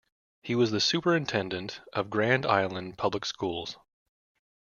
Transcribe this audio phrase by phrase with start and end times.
[0.41, 3.77] He was the superintendent of Grand Island Public Schools.